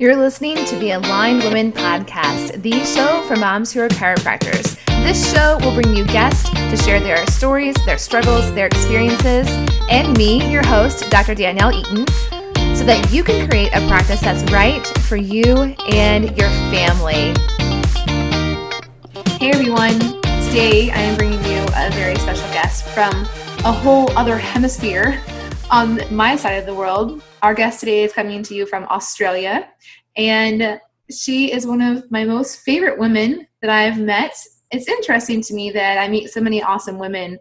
[0.00, 4.78] You're listening to the Aligned Women Podcast, the show for moms who are chiropractors.
[5.02, 9.48] This show will bring you guests to share their stories, their struggles, their experiences,
[9.90, 11.34] and me, your host, Dr.
[11.34, 12.06] Danielle Eaton,
[12.76, 17.34] so that you can create a practice that's right for you and your family.
[19.40, 19.98] Hey everyone,
[20.46, 23.10] today I am bringing you a very special guest from
[23.64, 25.20] a whole other hemisphere
[25.70, 27.22] on my side of the world.
[27.42, 29.68] Our guest today is coming to you from Australia,
[30.16, 34.34] and she is one of my most favorite women that I've met.
[34.70, 37.38] It's interesting to me that I meet so many awesome women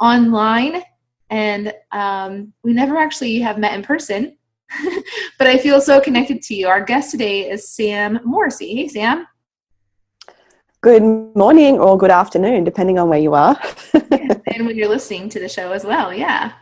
[0.00, 0.82] online,
[1.30, 4.36] and um, we never actually have met in person.
[5.38, 6.68] but I feel so connected to you.
[6.68, 8.74] Our guest today is Sam Morrisey.
[8.74, 9.26] Hey, Sam.
[10.80, 11.02] Good
[11.34, 13.60] morning or good afternoon, depending on where you are.
[14.10, 16.14] and when you're listening to the show as well.
[16.14, 16.52] Yeah.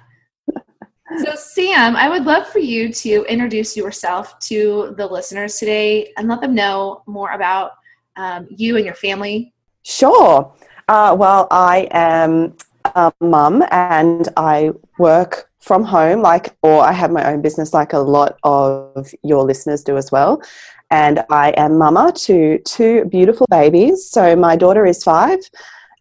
[1.19, 6.29] So, Sam, I would love for you to introduce yourself to the listeners today and
[6.29, 7.73] let them know more about
[8.17, 9.53] um, you and your family.
[9.85, 10.53] Sure.
[10.89, 17.13] Uh, well, I am a mum and I work from home, like, or I have
[17.13, 20.43] my own business, like a lot of your listeners do as well.
[20.91, 24.09] And I am mama to two beautiful babies.
[24.11, 25.39] So, my daughter is five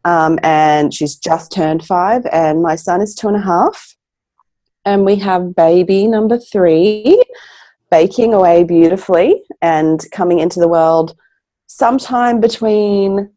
[0.06, 3.96] um, and she's just turned five, and my son is two and a half
[4.86, 7.22] and we have baby number three
[7.92, 11.16] baking away beautifully and coming into the world
[11.68, 13.30] sometime between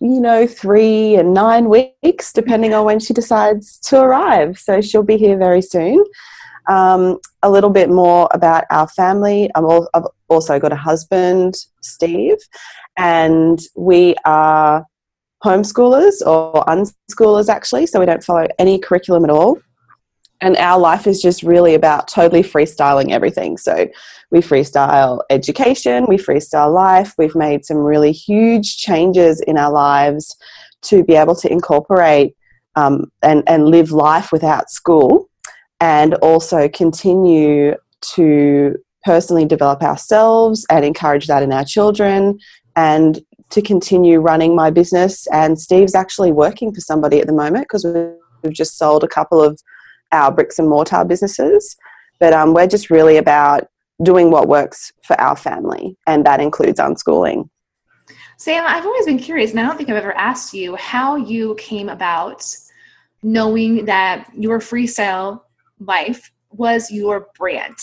[0.00, 4.58] you know three and nine weeks depending on when she decides to arrive.
[4.58, 6.04] So she'll be here very soon.
[6.68, 9.50] Um, a little bit more about our family.
[9.54, 9.60] I
[9.94, 12.38] have also got a husband steve
[12.96, 14.86] and we are
[15.44, 19.58] homeschoolers or unschoolers actually so we don't follow any curriculum at all
[20.44, 23.56] and our life is just really about totally freestyling everything.
[23.56, 23.88] So
[24.30, 27.14] we freestyle education, we freestyle life.
[27.16, 30.36] We've made some really huge changes in our lives
[30.82, 32.36] to be able to incorporate
[32.76, 35.30] um, and, and live life without school
[35.80, 42.38] and also continue to personally develop ourselves and encourage that in our children
[42.76, 45.26] and to continue running my business.
[45.28, 49.42] And Steve's actually working for somebody at the moment because we've just sold a couple
[49.42, 49.58] of
[50.14, 51.76] our bricks and mortar businesses,
[52.20, 53.68] but um, we're just really about
[54.02, 57.48] doing what works for our family, and that includes unschooling.
[58.36, 61.54] Sam, I've always been curious, and I don't think I've ever asked you how you
[61.58, 62.44] came about
[63.22, 65.40] knowing that your freestyle
[65.80, 67.76] life was your brand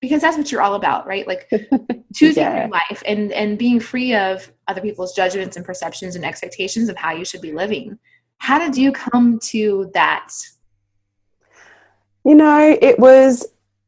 [0.00, 1.48] because that's what you're all about right like
[2.14, 2.60] choosing yeah.
[2.60, 6.96] your life and and being free of other people's judgments and perceptions and expectations of
[6.96, 7.98] how you should be living
[8.38, 10.30] how did you come to that
[12.28, 13.46] you know, it was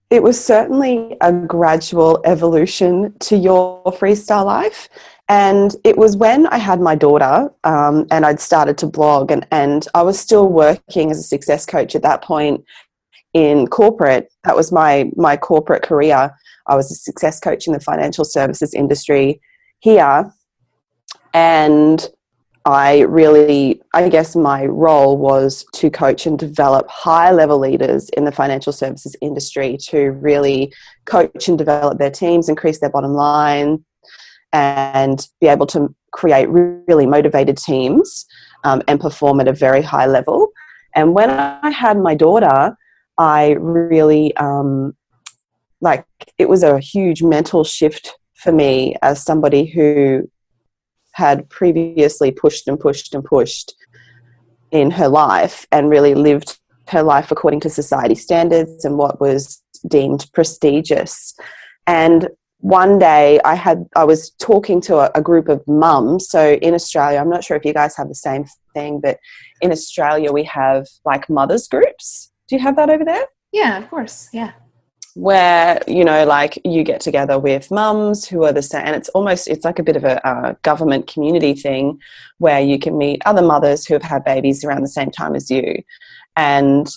[0.09, 4.89] it was certainly a gradual evolution to your freestyle life.
[5.29, 9.47] And it was when I had my daughter um, and I'd started to blog, and,
[9.53, 12.65] and I was still working as a success coach at that point
[13.35, 14.33] in corporate.
[14.43, 16.35] That was my, my corporate career.
[16.67, 19.41] I was a success coach in the financial services industry
[19.79, 20.33] here.
[21.33, 22.09] And
[22.65, 28.25] I really, I guess my role was to coach and develop high level leaders in
[28.25, 30.73] the financial services industry to really
[31.07, 33.85] coach and develop their teams, increase their bottom line,
[34.53, 38.27] and be able to create really motivated teams
[38.65, 40.49] um, and perform at a very high level.
[40.95, 42.77] And when I had my daughter,
[43.17, 44.95] I really, um,
[45.81, 46.05] like,
[46.37, 50.29] it was a huge mental shift for me as somebody who
[51.21, 53.75] had previously pushed and pushed and pushed
[54.71, 56.59] in her life and really lived
[56.89, 61.35] her life according to society standards and what was deemed prestigious.
[61.87, 62.29] And
[62.61, 66.29] one day I had I was talking to a, a, group of mums.
[66.29, 68.45] So in Australia, I'm not sure if you guys have the same
[68.75, 69.19] thing, but
[69.61, 72.31] in Australia we have like mothers groups.
[72.49, 73.27] Do you have that over there?
[73.53, 74.29] Yeah, of course.
[74.33, 74.53] Yeah
[75.21, 79.11] where you know like you get together with mums who are the same and it's
[79.11, 82.01] almost it's like a bit of a, a, government community thing
[82.39, 85.51] where you can meet other mothers who have had babies around the same time as
[85.51, 85.83] you.
[86.37, 86.89] And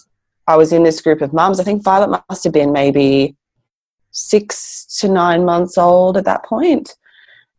[0.47, 3.35] i was in this group of mums i think violet must have been maybe
[4.11, 6.95] six to nine months old at that point.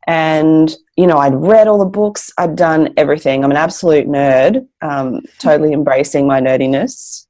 [0.07, 3.45] And you know i'd read all the books i'd done everything.
[3.45, 7.27] I'm an absolute nerd um, totally embracing my nerdiness.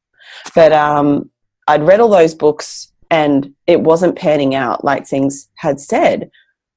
[0.54, 1.30] But um,
[1.66, 6.30] i'd read all those books and it wasn't panning out like things had said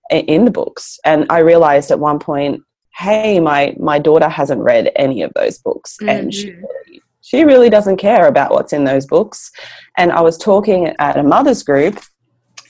[0.10, 2.62] in the books and i realized at one point
[2.96, 6.10] hey my my daughter hasn't read any of those books mm-hmm.
[6.10, 9.52] and she really, she really doesn't care about what's in those books
[9.98, 12.00] and i was talking at a mother's group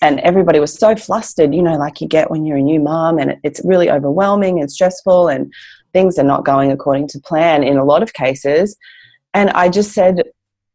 [0.02, 3.18] and everybody was so flustered, you know, like you get when you're a new mom
[3.18, 5.52] and it's really overwhelming and stressful and
[5.94, 8.78] things are not going according to plan in a lot of cases.
[9.34, 10.24] And I just said,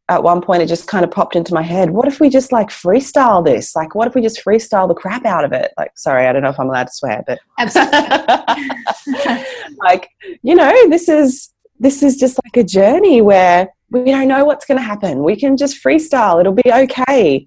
[0.09, 2.51] at one point, it just kind of popped into my head, what if we just
[2.51, 3.75] like freestyle this?
[3.75, 5.71] Like, what if we just freestyle the crap out of it?
[5.77, 7.39] Like, sorry, I don't know if I'm allowed to swear, but
[9.77, 10.09] like,
[10.41, 14.65] you know, this is, this is just like a journey where we don't know what's
[14.65, 15.23] going to happen.
[15.23, 16.39] We can just freestyle.
[16.39, 17.45] It'll be okay.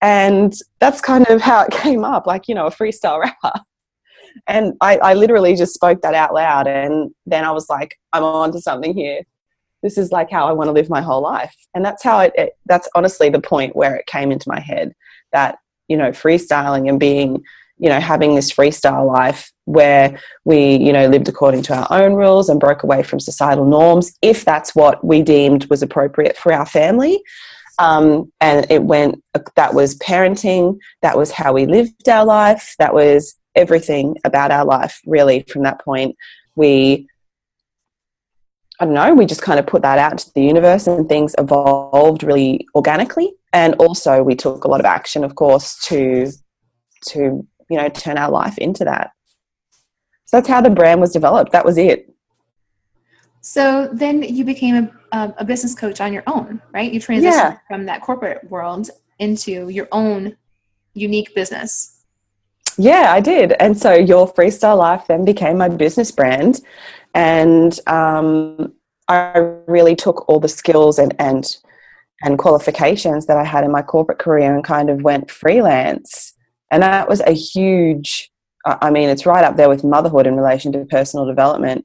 [0.00, 3.60] And that's kind of how it came up, like, you know, a freestyle rapper.
[4.46, 6.68] And I, I literally just spoke that out loud.
[6.68, 9.22] And then I was like, I'm on to something here.
[9.86, 11.54] This is like how I want to live my whole life.
[11.72, 14.92] And that's how it, it that's honestly the point where it came into my head
[15.30, 17.44] that, you know, freestyling and being,
[17.78, 22.14] you know, having this freestyle life where we, you know, lived according to our own
[22.14, 26.52] rules and broke away from societal norms, if that's what we deemed was appropriate for
[26.52, 27.22] our family.
[27.78, 29.22] Um, and it went,
[29.54, 34.64] that was parenting, that was how we lived our life, that was everything about our
[34.64, 36.16] life, really, from that point.
[36.56, 37.06] We,
[38.78, 41.34] I don't know, we just kind of put that out to the universe and things
[41.38, 43.32] evolved really organically.
[43.52, 46.30] And also, we took a lot of action, of course, to,
[47.08, 49.12] to, you know, turn our life into that.
[50.26, 51.52] So that's how the brand was developed.
[51.52, 52.12] That was it.
[53.40, 56.92] So then you became a, a business coach on your own, right?
[56.92, 57.58] You transitioned yeah.
[57.68, 60.36] from that corporate world into your own
[60.94, 62.02] unique business.
[62.76, 63.52] Yeah, I did.
[63.52, 66.60] And so your freestyle life then became my business brand.
[67.16, 68.74] And um,
[69.08, 71.56] I really took all the skills and, and
[72.22, 76.32] and qualifications that I had in my corporate career and kind of went freelance.
[76.70, 78.30] And that was a huge,
[78.64, 81.84] I mean, it's right up there with motherhood in relation to personal development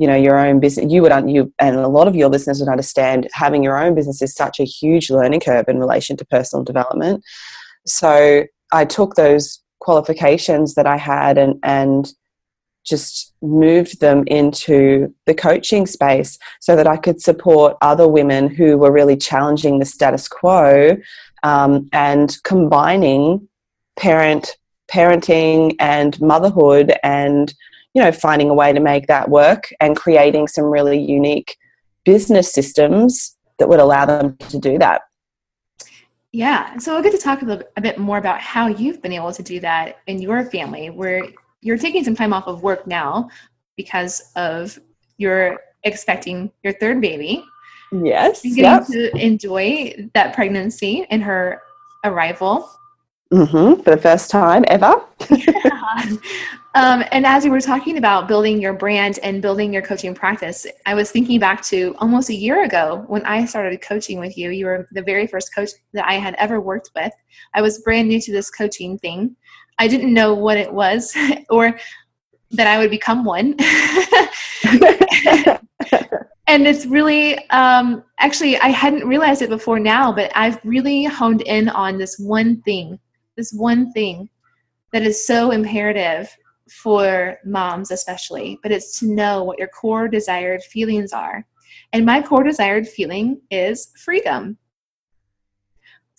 [0.00, 2.70] you know your own business you would you and a lot of your listeners would
[2.70, 6.64] understand having your own business is such a huge learning curve in relation to personal
[6.64, 7.22] development
[7.86, 12.14] so i took those qualifications that i had and and
[12.84, 18.78] just moved them into the coaching space so that I could support other women who
[18.78, 20.96] were really challenging the status quo
[21.42, 23.48] um, and combining
[23.98, 24.56] parent
[24.90, 27.54] parenting and motherhood and
[27.94, 31.56] you know, finding a way to make that work and creating some really unique
[32.04, 35.02] business systems that would allow them to do that.
[36.32, 36.78] Yeah.
[36.78, 39.32] So we'll get to talk a, little, a bit more about how you've been able
[39.32, 41.24] to do that in your family, where
[41.62, 43.28] you're taking some time off of work now
[43.76, 44.78] because of
[45.18, 47.44] you're expecting your third baby.
[47.92, 48.42] Yes.
[48.42, 48.86] Getting yep.
[48.86, 51.62] to enjoy that pregnancy and her
[52.04, 52.70] arrival.
[53.32, 55.02] Mm-hmm, for the first time ever.
[55.30, 56.16] yeah.
[56.76, 60.66] Um, and as you were talking about building your brand and building your coaching practice,
[60.86, 64.50] I was thinking back to almost a year ago when I started coaching with you.
[64.50, 67.12] You were the very first coach that I had ever worked with.
[67.54, 69.34] I was brand new to this coaching thing.
[69.80, 71.16] I didn't know what it was
[71.50, 71.76] or
[72.52, 73.56] that I would become one.
[76.46, 81.40] and it's really, um, actually, I hadn't realized it before now, but I've really honed
[81.42, 82.98] in on this one thing,
[83.36, 84.28] this one thing
[84.92, 86.36] that is so imperative
[86.70, 91.46] for moms especially, but it's to know what your core desired feelings are.
[91.94, 94.58] And my core desired feeling is freedom.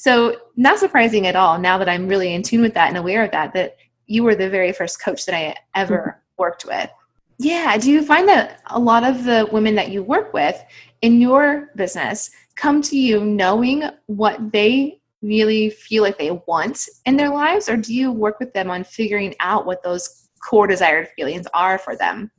[0.01, 3.23] So, not surprising at all now that I'm really in tune with that and aware
[3.23, 3.77] of that, that
[4.07, 6.41] you were the very first coach that I ever mm-hmm.
[6.41, 6.89] worked with.
[7.37, 7.77] Yeah.
[7.77, 10.59] Do you find that a lot of the women that you work with
[11.03, 17.15] in your business come to you knowing what they really feel like they want in
[17.15, 21.09] their lives, or do you work with them on figuring out what those core desired
[21.15, 22.31] feelings are for them?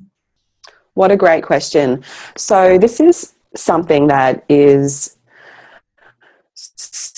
[0.95, 2.03] What a great question.
[2.37, 5.17] So, this is something that is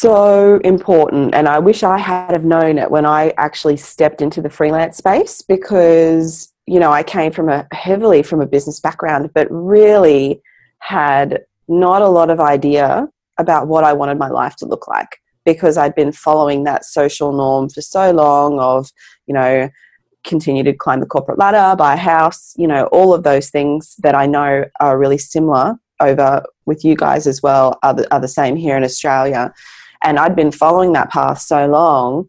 [0.05, 4.43] so important and i wish i had have known it when i actually stepped into
[4.43, 9.31] the freelance space because you know i came from a heavily from a business background
[9.35, 10.43] but really
[10.81, 13.09] had not a lot of idea
[13.39, 17.33] about what i wanted my life to look like because i'd been following that social
[17.33, 18.91] norm for so long of
[19.27, 19.71] you know
[20.23, 23.95] continue to climb the corporate ladder, buy a house, you know, all of those things
[23.99, 28.21] that I know are really similar over with you guys as well are the, are
[28.21, 29.53] the same here in Australia.
[30.03, 32.29] And I'd been following that path so long.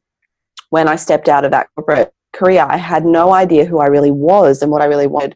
[0.70, 4.12] When I stepped out of that corporate career, I had no idea who I really
[4.12, 5.36] was and what I really wanted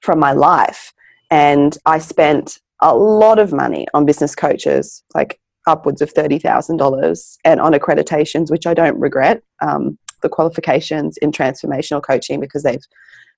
[0.00, 0.92] from my life.
[1.30, 7.60] And I spent a lot of money on business coaches, like upwards of $30,000, and
[7.60, 9.42] on accreditations, which I don't regret.
[9.60, 12.84] Um, the qualifications in transformational coaching because they've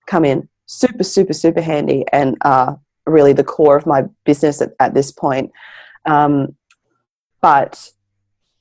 [0.06, 4.70] come in super, super, super handy and are really the core of my business at,
[4.78, 5.50] at this point.
[6.06, 6.56] Um,
[7.40, 7.90] but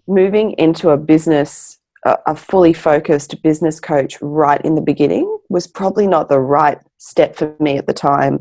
[0.10, 6.08] moving into a business a, fully focused business coach right in the beginning was probably
[6.08, 8.39] not the right step for me at the time.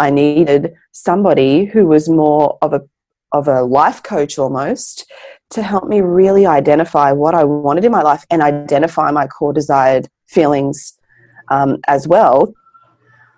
[0.00, 2.82] I needed somebody who was more of a
[3.32, 5.10] of a life coach almost
[5.50, 9.52] to help me really identify what I wanted in my life and identify my core
[9.52, 10.96] desired feelings
[11.50, 12.54] um, as well,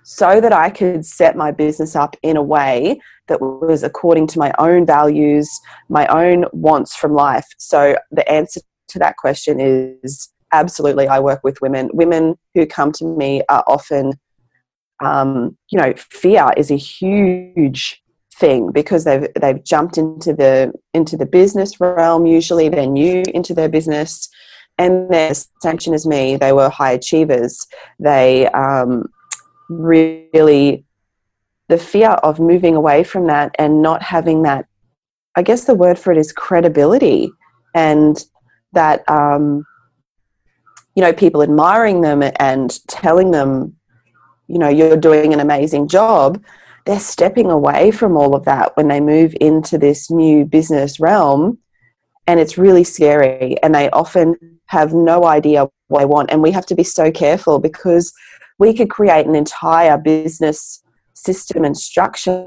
[0.08, 4.38] so that I could set my business up in a way that was according to
[4.38, 5.50] my own values,
[5.88, 7.44] my own wants from life.
[7.58, 11.90] So the answer to that question is absolutely I work with women.
[11.92, 14.12] Women who come to me are often,
[15.04, 18.00] um, you know, fear is a huge
[18.32, 22.26] thing because they've they've jumped into the into the business realm.
[22.26, 24.28] Usually, they're new into their business,
[24.78, 26.36] and they're same as me.
[26.36, 27.66] They were high achievers.
[27.98, 29.06] They um,
[29.68, 30.84] really
[31.68, 34.66] the fear of moving away from that and not having that.
[35.34, 37.30] I guess the word for it is credibility
[37.74, 38.22] and
[38.72, 39.64] that um,
[40.94, 43.76] you know people admiring them and telling them
[44.48, 46.42] you know you're doing an amazing job
[46.84, 51.58] they're stepping away from all of that when they move into this new business realm
[52.26, 56.50] and it's really scary and they often have no idea what they want and we
[56.50, 58.12] have to be so careful because
[58.58, 60.82] we could create an entire business
[61.14, 62.44] system and structure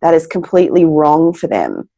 [0.00, 1.88] that is completely wrong for them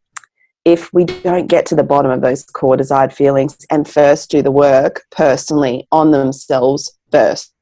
[0.66, 4.42] if we don't get to the bottom of those core desired feelings and first do
[4.42, 7.54] the work personally on themselves first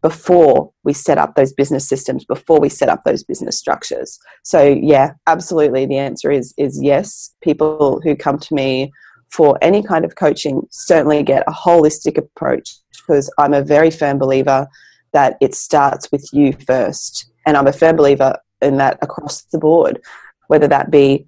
[0.00, 4.18] before we set up those business systems before we set up those business structures.
[4.44, 7.34] So yeah absolutely the answer is is yes.
[7.42, 8.90] People who come to me
[9.30, 12.76] for any kind of coaching certainly get a holistic approach
[13.06, 14.66] because i'm a very firm believer
[15.12, 17.30] that it starts with you first.
[17.46, 20.00] And i'm a firm believer in that across the board
[20.48, 21.26] whether that be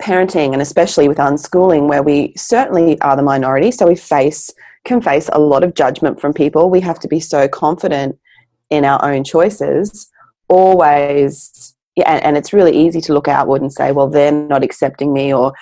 [0.00, 3.70] parenting and especially with unschooling where we certainly are the minority.
[3.70, 4.50] So we face
[4.84, 6.70] can face a lot of judgment from people.
[6.70, 8.18] We have to be so confident
[8.70, 10.10] in our own choices
[10.48, 11.74] always.
[11.96, 15.32] Yeah, and, it's really easy to look outward and say well they're not accepting me
[15.32, 15.54] or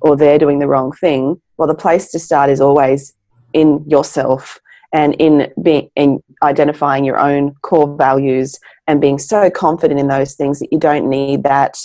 [0.00, 1.40] or they're doing the wrong thing.
[1.58, 3.12] Well the place to start is always
[3.52, 4.58] in yourself
[4.92, 10.34] and in being in identifying your own core values and being so confident in those
[10.34, 11.76] things that you don't need that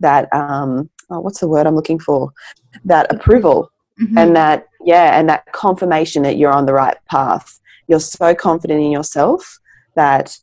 [0.00, 2.32] that um, oh, what's the word I'm looking for?
[2.84, 4.18] That approval mm-hmm.
[4.18, 7.60] and that, yeah, and that confirmation that you're on the right path.
[7.88, 9.58] You're so confident in yourself
[9.96, 10.36] that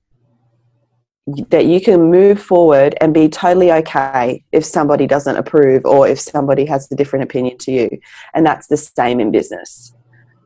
[1.49, 6.19] that you can move forward and be totally okay if somebody doesn't approve or if
[6.19, 7.99] somebody has a different opinion to you.
[8.33, 9.93] And that's the same in business.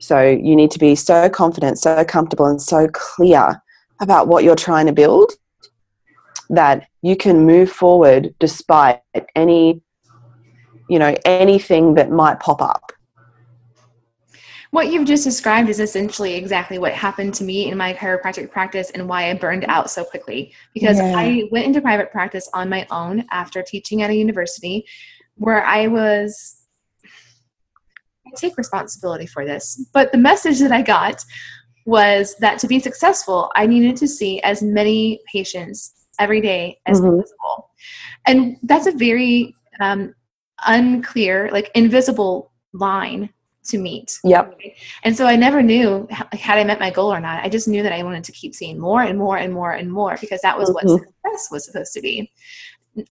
[0.03, 3.62] So you need to be so confident, so comfortable, and so clear
[4.01, 5.31] about what you're trying to build
[6.50, 9.01] that you can move forward despite
[9.36, 9.81] any
[10.89, 12.91] you know anything that might pop up
[14.72, 18.89] what you've just described is essentially exactly what happened to me in my chiropractic practice
[18.89, 20.51] and why I burned out so quickly.
[20.74, 21.13] Because yeah.
[21.15, 24.83] I went into private practice on my own after teaching at a university
[25.36, 26.62] where I was,
[28.35, 31.23] take responsibility for this, but the message that I got
[31.85, 37.01] was that to be successful, I needed to see as many patients every day as
[37.01, 37.19] mm-hmm.
[37.19, 37.71] possible.
[38.25, 40.13] And that's a very um,
[40.65, 43.29] unclear, like invisible line
[43.65, 44.17] to meet.
[44.23, 44.59] Yep.
[45.03, 47.43] And so I never knew had I met my goal or not.
[47.43, 49.91] I just knew that I wanted to keep seeing more and more and more and
[49.91, 50.91] more because that was mm-hmm.
[50.91, 52.31] what success was supposed to be.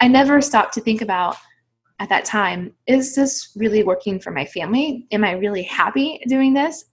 [0.00, 1.36] I never stopped to think about
[2.02, 5.06] at that time is this really working for my family?
[5.12, 6.86] Am I really happy doing this?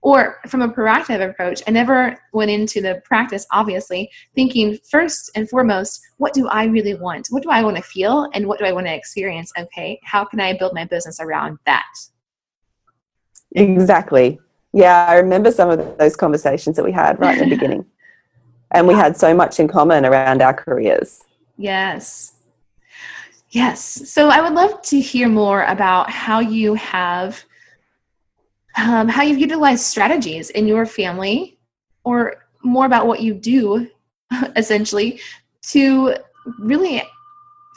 [0.00, 5.48] Or from a proactive approach, I never went into the practice, obviously, thinking first and
[5.50, 7.26] foremost, what do I really want?
[7.28, 8.30] What do I want to feel?
[8.32, 9.52] And what do I want to experience?
[9.58, 11.92] Okay, how can I build my business around that?
[13.52, 14.38] Exactly.
[14.72, 17.84] Yeah, I remember some of those conversations that we had right in the beginning.
[18.70, 21.24] And we had so much in common around our careers.
[21.58, 22.35] Yes.
[23.50, 23.80] Yes.
[24.10, 27.44] So I would love to hear more about how you have
[28.76, 31.58] um, how you've utilized strategies in your family,
[32.04, 33.88] or more about what you do,
[34.56, 35.20] essentially,
[35.68, 36.14] to
[36.58, 37.02] really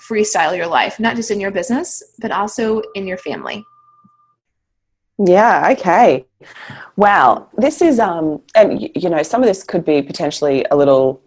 [0.07, 3.63] freestyle your life, not just in your business, but also in your family.
[5.25, 6.25] Yeah, okay.
[6.95, 7.49] Wow.
[7.57, 11.21] This is um and you know, some of this could be potentially a little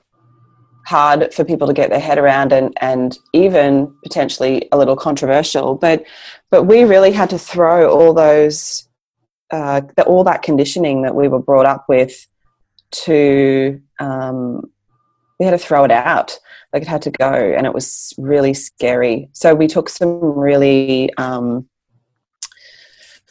[0.87, 5.75] hard for people to get their head around and and even potentially a little controversial,
[5.75, 6.05] but
[6.51, 8.89] but we really had to throw all those
[9.51, 12.27] uh, the, all that conditioning that we were brought up with
[12.91, 14.63] to um,
[15.39, 16.39] we had to throw it out.
[16.73, 19.29] Like it had to go and it was really scary.
[19.33, 21.69] So we took some really um,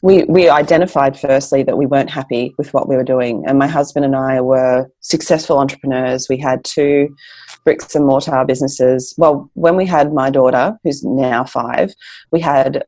[0.01, 3.67] we we identified firstly that we weren't happy with what we were doing, and my
[3.67, 6.27] husband and I were successful entrepreneurs.
[6.29, 7.15] We had two
[7.63, 9.13] bricks and mortar businesses.
[9.18, 11.94] Well, when we had my daughter, who's now five,
[12.32, 12.86] we had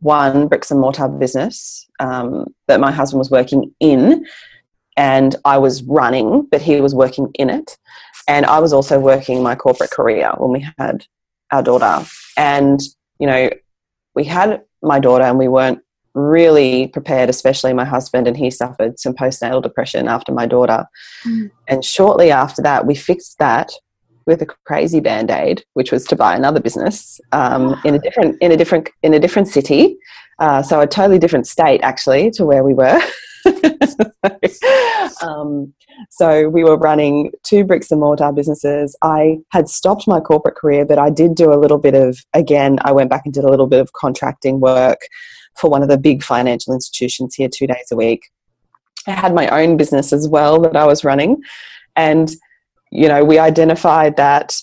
[0.00, 4.26] one bricks and mortar business um, that my husband was working in,
[4.96, 7.78] and I was running, but he was working in it.
[8.28, 11.06] And I was also working my corporate career when we had
[11.50, 12.06] our daughter.
[12.36, 12.80] And,
[13.18, 13.50] you know,
[14.14, 15.80] we had my daughter and we weren't
[16.14, 20.84] really prepared, especially my husband, and he suffered some postnatal depression after my daughter.
[21.26, 21.50] Mm.
[21.68, 23.72] And shortly after that, we fixed that
[24.26, 28.36] with a crazy band aid, which was to buy another business um, in a different
[28.40, 29.96] in a different in a different city,
[30.38, 33.00] uh, so a totally different state actually to where we were.
[35.22, 35.72] um,
[36.10, 38.96] so we were running two bricks and mortar businesses.
[39.02, 42.78] I had stopped my corporate career, but I did do a little bit of, again,
[42.82, 45.00] I went back and did a little bit of contracting work
[45.56, 48.30] for one of the big financial institutions here two days a week.
[49.06, 51.42] I had my own business as well that I was running.
[51.96, 52.30] And,
[52.92, 54.54] you know, we identified that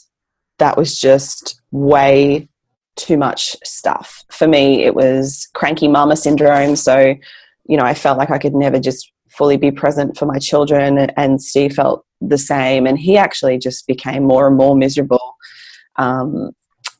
[0.59, 2.47] that was just way
[2.95, 4.23] too much stuff.
[4.29, 6.75] For me, it was cranky mama syndrome.
[6.75, 7.15] So,
[7.65, 10.99] you know, I felt like I could never just fully be present for my children,
[11.17, 12.85] and Steve felt the same.
[12.85, 15.35] And he actually just became more and more miserable
[15.95, 16.51] um,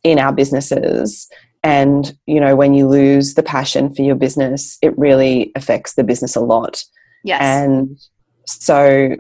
[0.04, 1.30] in our businesses.
[1.62, 6.04] And, you know, when you lose the passion for your business, it really affects the
[6.04, 6.82] business a lot.
[7.24, 7.42] Yes.
[7.42, 8.00] And
[8.48, 9.16] so,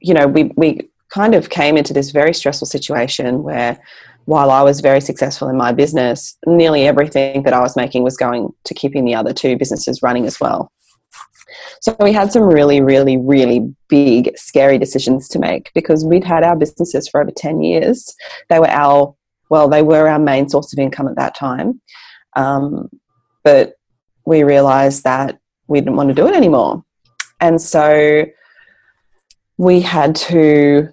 [0.00, 3.78] you know, we, we kind of came into this very stressful situation where
[4.26, 8.16] while I was very successful in my business, nearly everything that I was making was
[8.16, 10.72] going to keeping the other two businesses running as well.
[11.80, 16.42] So we had some really, really, really big, scary decisions to make because we'd had
[16.42, 18.14] our businesses for over 10 years.
[18.48, 19.14] They were our,
[19.48, 21.80] well, they were our main source of income at that time.
[22.34, 22.88] Um,
[23.44, 23.74] but
[24.24, 26.84] we realized that we didn't want to do it anymore.
[27.40, 28.26] And so
[29.56, 30.88] we had to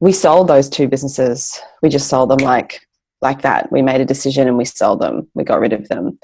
[0.00, 1.60] we sold those two businesses.
[1.82, 2.80] We just sold them like
[3.20, 3.72] like that.
[3.72, 5.28] We made a decision and we sold them.
[5.34, 6.18] We got rid of them.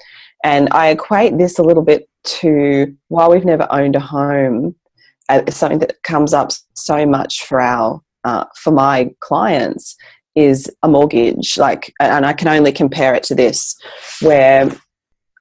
[0.45, 4.77] And I equate this a little bit to while we've never owned a home,
[5.29, 9.97] uh, something that comes up so much for our uh, for my clients
[10.35, 11.57] is a mortgage.
[11.59, 13.77] Like, and I can only compare it to this,
[14.21, 14.71] where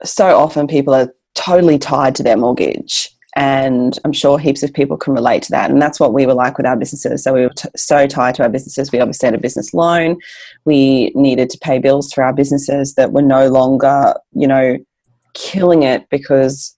[0.03, 4.95] so often people are totally tied to their mortgage and I'm sure heaps of people
[4.95, 5.71] can relate to that.
[5.71, 7.23] And that's what we were like with our businesses.
[7.23, 8.91] So we were t- so tied to our businesses.
[8.91, 10.17] We obviously had a business loan.
[10.65, 14.77] We needed to pay bills for our businesses that were no longer, you know,
[15.33, 16.77] killing it because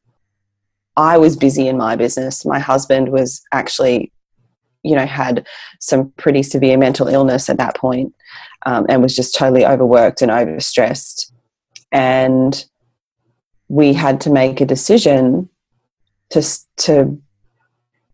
[0.95, 2.45] I was busy in my business.
[2.45, 4.13] My husband was actually,
[4.83, 5.45] you know, had
[5.81, 8.15] some pretty severe mental illness at that point,
[8.65, 11.31] um, and was just totally overworked and overstressed.
[11.91, 12.63] And
[13.67, 15.49] we had to make a decision
[16.35, 17.21] to to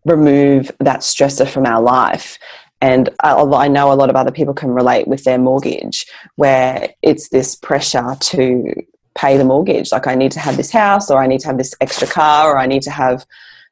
[0.04, 2.38] remove that stressor from our life.
[2.80, 6.04] And I know a lot of other people can relate with their mortgage,
[6.34, 8.74] where it's this pressure to
[9.14, 9.92] pay the mortgage.
[9.92, 12.52] Like I need to have this house, or I need to have this extra car,
[12.52, 13.24] or I need to have,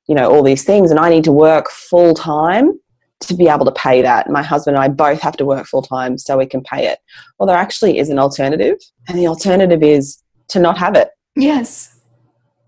[0.06, 2.78] you know, all these things, and I need to work full time
[3.22, 4.30] to be able to pay that.
[4.30, 7.00] My husband and I both have to work full time so we can pay it.
[7.38, 11.08] Well, there actually is an alternative, and the alternative is to not have it.
[11.34, 11.98] Yes.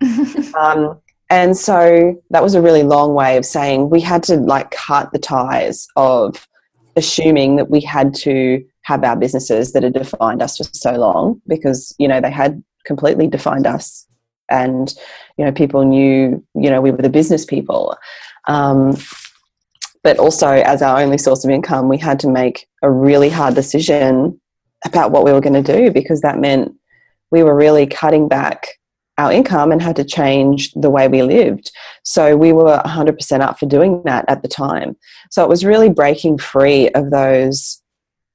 [0.59, 0.99] um,
[1.33, 5.11] and so that was a really long way of saying we had to like cut
[5.11, 6.47] the ties of
[6.95, 11.41] assuming that we had to have our businesses that had defined us for so long
[11.47, 14.05] because, you know, they had completely defined us
[14.47, 14.93] and,
[15.37, 17.97] you know, people knew, you know, we were the business people.
[18.47, 18.95] Um,
[20.03, 23.55] but also as our only source of income, we had to make a really hard
[23.55, 24.39] decision
[24.85, 26.75] about what we were going to do because that meant
[27.31, 28.77] we were really cutting back
[29.17, 31.71] our income and had to change the way we lived.
[32.03, 34.95] So we were 100% up for doing that at the time.
[35.29, 37.81] So it was really breaking free of those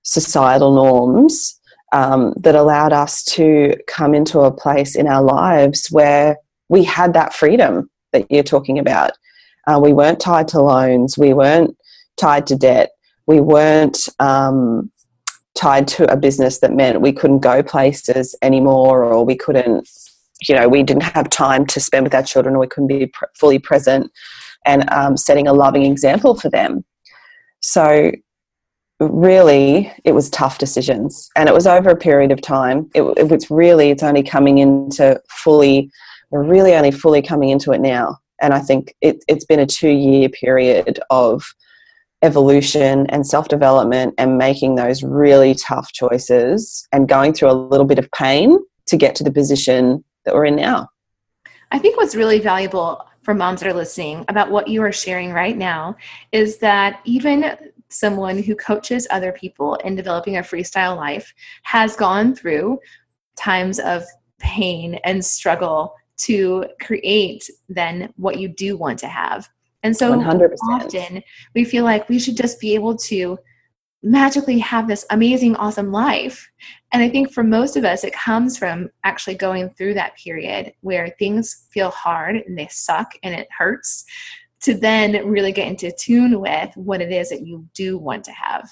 [0.02, 1.58] societal norms
[1.92, 6.36] um, that allowed us to come into a place in our lives where
[6.68, 9.12] we had that freedom that you're talking about.
[9.66, 11.76] Uh, we weren't tied to loans, we weren't
[12.16, 12.90] tied to debt,
[13.26, 14.08] we weren't.
[14.18, 14.90] Um,
[15.54, 19.88] tied to a business that meant we couldn't go places anymore or we couldn't
[20.46, 23.06] you know we didn't have time to spend with our children or we couldn't be
[23.06, 24.10] pr- fully present
[24.66, 26.84] and um, setting a loving example for them.
[27.60, 28.12] So
[29.00, 32.90] really it was tough decisions and it was over a period of time.
[32.94, 35.90] It, it was really it's only coming into fully
[36.30, 38.18] we're really only fully coming into it now.
[38.40, 41.44] And i think it, it's been a two year period of
[42.22, 47.86] evolution and self development and making those really tough choices and going through a little
[47.86, 50.90] bit of pain to get to the position that we're in now.
[51.72, 55.32] I think what's really valuable for moms that are listening about what you are sharing
[55.32, 55.96] right now
[56.32, 57.56] is that even
[57.88, 62.78] someone who coaches other people in developing a freestyle life has gone through
[63.36, 64.04] times of
[64.38, 69.48] pain and struggle to create then what you do want to have.
[69.82, 70.56] And so 100%.
[70.70, 71.22] often
[71.54, 73.38] we feel like we should just be able to
[74.02, 76.48] magically have this amazing, awesome life.
[76.92, 80.72] And I think for most of us, it comes from actually going through that period
[80.80, 84.04] where things feel hard and they suck and it hurts
[84.60, 88.32] to then really get into tune with what it is that you do want to
[88.32, 88.70] have.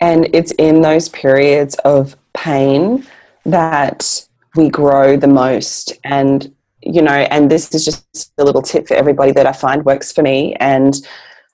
[0.00, 3.06] And it's in those periods of pain
[3.44, 5.94] that we grow the most.
[6.04, 9.84] And, you know, and this is just a little tip for everybody that I find
[9.84, 10.54] works for me.
[10.56, 10.94] And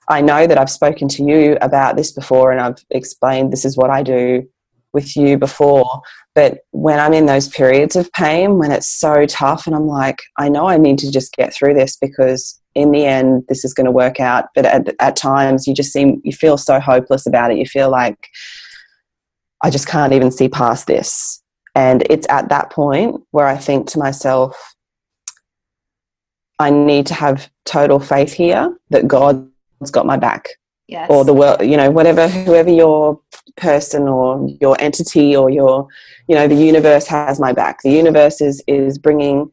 [0.09, 3.77] I know that I've spoken to you about this before and I've explained this is
[3.77, 4.47] what I do
[4.91, 6.01] with you before.
[6.35, 10.21] But when I'm in those periods of pain, when it's so tough, and I'm like,
[10.37, 13.73] I know I need to just get through this because in the end, this is
[13.73, 14.45] going to work out.
[14.55, 17.57] But at, at times, you just seem, you feel so hopeless about it.
[17.57, 18.29] You feel like,
[19.63, 21.41] I just can't even see past this.
[21.75, 24.75] And it's at that point where I think to myself,
[26.59, 29.49] I need to have total faith here that God
[29.83, 30.49] has got my back.
[30.87, 31.09] Yes.
[31.09, 33.19] Or the world, you know, whatever, whoever your
[33.55, 35.87] person or your entity or your,
[36.27, 37.81] you know, the universe has my back.
[37.83, 39.49] The universe is is bringing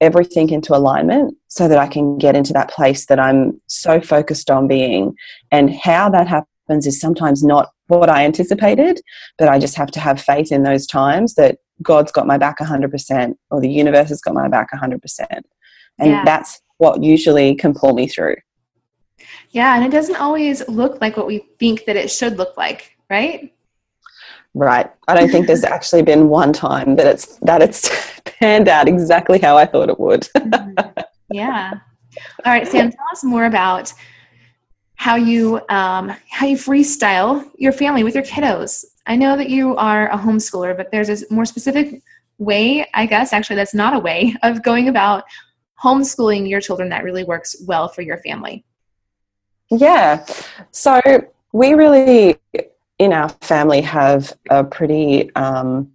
[0.00, 4.50] everything into alignment so that I can get into that place that I'm so focused
[4.50, 5.14] on being.
[5.50, 9.00] And how that happens is sometimes not what I anticipated,
[9.38, 12.58] but I just have to have faith in those times that God's got my back
[12.58, 15.00] 100% or the universe has got my back 100%.
[15.98, 16.24] And yeah.
[16.24, 18.36] that's what usually can pull me through.
[19.50, 22.96] Yeah, and it doesn't always look like what we think that it should look like,
[23.10, 23.52] right?
[24.54, 24.90] Right.
[25.08, 27.90] I don't think there's actually been one time that it's that it's
[28.24, 30.22] panned out exactly how I thought it would.
[30.36, 31.00] mm-hmm.
[31.30, 31.72] Yeah.
[32.44, 33.92] All right, Sam, tell us more about
[34.94, 38.84] how you um, how you freestyle your family with your kiddos.
[39.06, 42.02] I know that you are a homeschooler, but there's a more specific
[42.38, 45.24] way, I guess, actually, that's not a way of going about
[45.82, 48.64] homeschooling your children that really works well for your family.
[49.70, 50.24] Yeah.
[50.70, 51.00] So
[51.52, 52.36] we really,
[52.98, 55.92] in our family, have a pretty um,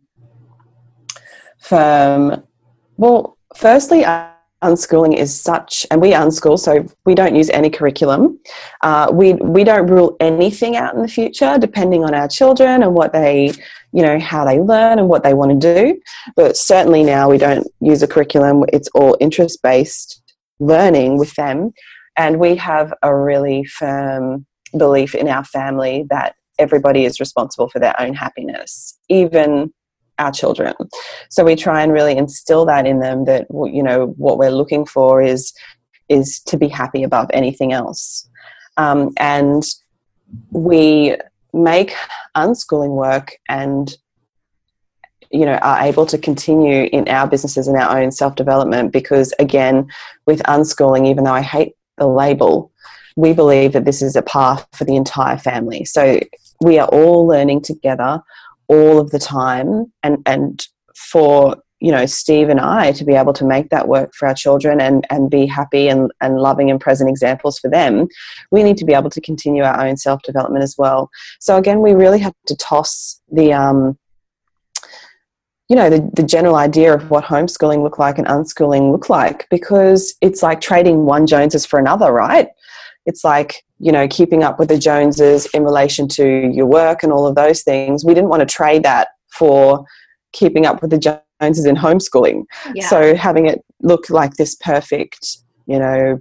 [1.59, 2.43] firm,
[2.97, 4.03] well, firstly,
[4.61, 8.39] unschooling is such, and we unschool, so we don't use any curriculum.
[8.81, 12.93] Uh, we we don't rule anything out in the future, depending on our children and
[12.93, 13.53] what they,
[13.93, 16.01] you know, how they learn and what they want to do.
[16.35, 18.65] But certainly now we don't use a curriculum.
[18.73, 20.21] It's all interest based
[20.59, 21.73] learning with them,
[22.19, 24.45] and we have a really firm
[24.77, 29.73] belief in our family that everybody is responsible for their own happiness, even
[30.19, 30.73] our children.
[31.29, 34.85] So we try and really instill that in them that you know what we're looking
[34.85, 35.53] for is
[36.09, 38.27] is to be happy above anything else.
[38.75, 39.63] Um, and
[40.51, 41.15] we
[41.53, 41.95] make
[42.35, 43.95] unschooling work and
[45.31, 49.87] you know are able to continue in our businesses and our own self-development because again
[50.25, 52.71] with unschooling even though i hate the label
[53.15, 55.83] we believe that this is a path for the entire family.
[55.83, 56.19] So
[56.61, 58.21] we are all learning together
[58.67, 63.33] all of the time and and for you know steve and i to be able
[63.33, 66.79] to make that work for our children and and be happy and, and loving and
[66.79, 68.07] present examples for them
[68.51, 71.09] we need to be able to continue our own self development as well.
[71.39, 73.97] So again we really have to toss the um
[75.69, 79.47] you know the, the general idea of what homeschooling look like and unschooling look like
[79.49, 82.49] because it's like trading one joneses for another right?
[83.05, 87.13] It's like you know keeping up with the joneses in relation to your work and
[87.13, 88.03] all of those things.
[88.03, 89.85] We didn't want to trade that for
[90.33, 92.45] keeping up with the joneses in homeschooling.
[92.73, 92.87] Yeah.
[92.87, 96.19] so having it look like this perfect you know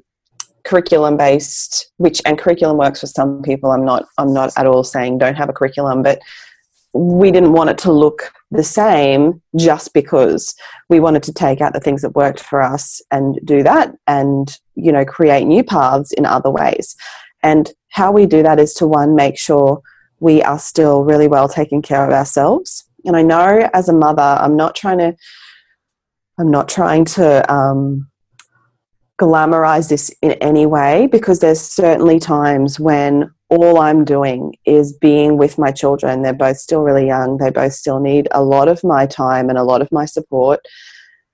[0.64, 3.70] curriculum based which and curriculum works for some people.
[3.70, 6.20] I'm not i'm not at all saying don't have a curriculum but
[6.92, 10.54] we didn't want it to look the same just because
[10.88, 14.58] we wanted to take out the things that worked for us and do that and
[14.74, 16.96] you know create new paths in other ways.
[17.42, 19.82] And how we do that is to one make sure
[20.20, 22.84] we are still really well taking care of ourselves.
[23.04, 25.16] And i know as a mother i'm not trying to
[26.38, 28.11] i'm not trying to um,
[29.20, 35.38] glamorize this in any way because there's certainly times when all I'm doing is being
[35.38, 36.22] with my children.
[36.22, 37.38] They're both still really young.
[37.38, 40.61] They both still need a lot of my time and a lot of my support.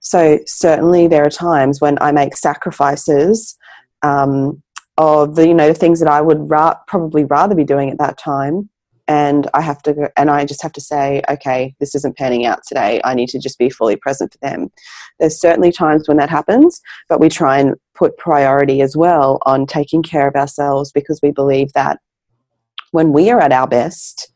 [0.00, 3.56] So, certainly, there are times when I make sacrifices
[4.02, 4.62] um,
[4.98, 7.98] of the, you know, the things that I would ra- probably rather be doing at
[7.98, 8.68] that time
[9.06, 12.60] and I have to, and I just have to say, okay, this isn't panning out
[12.66, 13.00] today.
[13.04, 14.70] I need to just be fully present for them.
[15.18, 19.66] There's certainly times when that happens, but we try and put priority as well on
[19.66, 22.00] taking care of ourselves because we believe that
[22.92, 24.32] when we are at our best,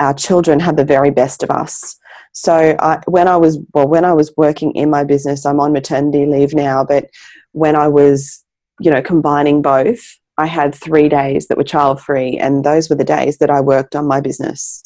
[0.00, 1.96] our children have the very best of us.
[2.32, 5.72] So I, when I was well, when I was working in my business, I'm on
[5.72, 7.06] maternity leave now, but
[7.52, 8.44] when I was,
[8.78, 10.00] you know, combining both,
[10.38, 13.60] I had three days that were child free, and those were the days that I
[13.60, 14.82] worked on my business.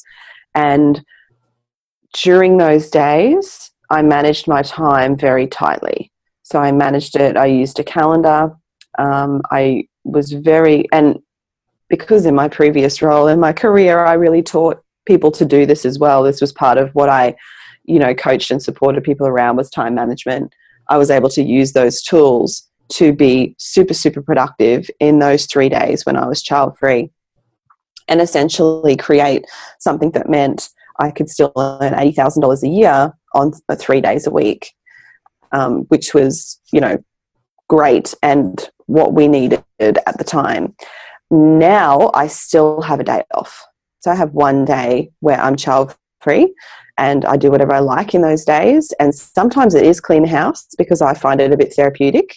[0.54, 1.04] And
[2.14, 6.10] during those days, I managed my time very tightly.
[6.42, 7.36] So I managed it.
[7.36, 8.52] I used a calendar.
[8.98, 11.18] Um, I was very and
[11.88, 15.84] because in my previous role in my career, I really taught people to do this
[15.84, 16.22] as well.
[16.22, 17.36] This was part of what I,
[17.84, 20.54] you know, coached and supported people around was time management.
[20.88, 25.68] I was able to use those tools to be super, super productive in those three
[25.68, 27.10] days when I was child free
[28.08, 29.44] and essentially create
[29.78, 30.68] something that meant
[30.98, 34.72] I could still earn $80,000 a year on three days a week,
[35.52, 37.02] um, which was, you know,
[37.68, 40.74] great and what we needed at the time.
[41.30, 43.64] Now I still have a day off.
[44.00, 46.52] So I have one day where I'm child free
[46.98, 48.92] and I do whatever I like in those days.
[49.00, 52.36] And sometimes it is clean house because I find it a bit therapeutic.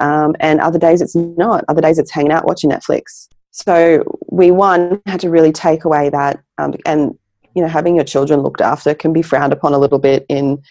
[0.00, 1.64] Um, and other days it's not.
[1.68, 3.28] Other days it's hanging out watching Netflix.
[3.50, 7.18] So we one had to really take away that, um, and
[7.54, 10.62] you know, having your children looked after can be frowned upon a little bit in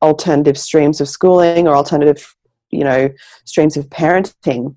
[0.00, 2.34] alternative streams of schooling or alternative,
[2.70, 3.10] you know,
[3.44, 4.74] streams of parenting.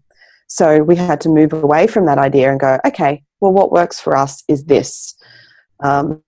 [0.47, 3.99] So we had to move away from that idea and go, okay, well, what works
[3.99, 5.15] for us is this.
[5.83, 6.21] Um,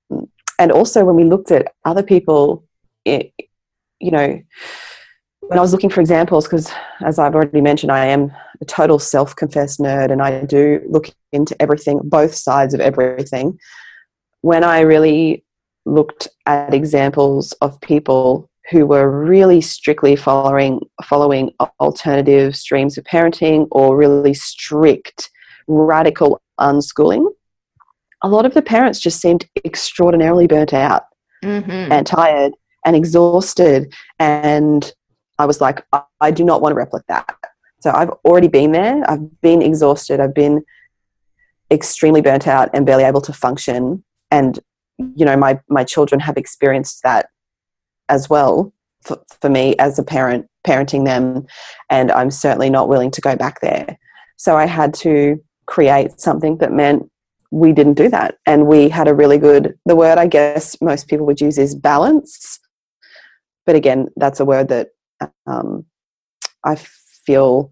[0.59, 2.65] and also, when we looked at other people,
[3.05, 3.31] it,
[3.99, 4.41] you know,
[5.47, 6.71] when I was looking for examples, because
[7.05, 8.31] as I've already mentioned, I am
[8.61, 13.57] a total self confessed nerd and I do look into everything, both sides of everything.
[14.41, 15.45] When I really
[15.85, 23.67] looked at examples of people who were really strictly following following alternative streams of parenting
[23.71, 25.29] or really strict
[25.67, 27.25] radical unschooling,
[28.21, 31.03] a lot of the parents just seemed extraordinarily burnt out
[31.43, 31.91] mm-hmm.
[31.91, 32.53] and tired
[32.85, 33.93] and exhausted.
[34.19, 34.91] And
[35.39, 35.85] I was like,
[36.21, 37.35] I do not want to replicate that.
[37.79, 39.09] So I've already been there.
[39.09, 40.19] I've been exhausted.
[40.19, 40.63] I've been
[41.69, 44.03] extremely burnt out and barely able to function.
[44.31, 44.59] And,
[44.97, 47.29] you know, my, my children have experienced that
[48.09, 48.73] as well
[49.03, 51.45] for, for me as a parent, parenting them.
[51.89, 53.97] And I'm certainly not willing to go back there.
[54.37, 57.09] So I had to create something that meant
[57.51, 58.37] we didn't do that.
[58.45, 61.75] And we had a really good, the word I guess most people would use is
[61.75, 62.59] balance.
[63.65, 64.89] But again, that's a word that
[65.45, 65.85] um,
[66.63, 67.71] I feel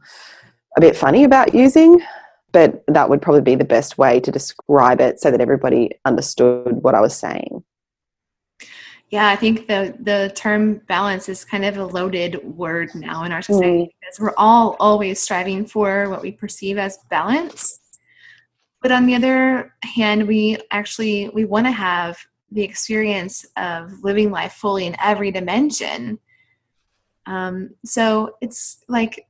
[0.77, 2.01] a bit funny about using,
[2.51, 6.83] but that would probably be the best way to describe it so that everybody understood
[6.83, 7.63] what I was saying.
[9.09, 13.31] Yeah, I think the the term balance is kind of a loaded word now in
[13.31, 13.89] our society mm.
[13.99, 17.79] because we're all always striving for what we perceive as balance
[18.85, 22.19] but on the other hand we actually we want to have
[22.51, 26.19] the experience of living life fully in every dimension
[27.27, 29.27] um, so it's like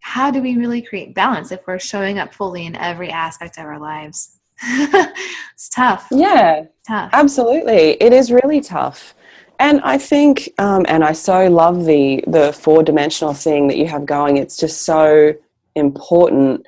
[0.00, 3.64] how do we really create balance if we're showing up fully in every aspect of
[3.64, 9.14] our lives it's tough yeah tough absolutely it is really tough
[9.58, 13.86] and I think, um, and I so love the the four dimensional thing that you
[13.88, 14.38] have going.
[14.38, 15.34] It's just so
[15.74, 16.64] important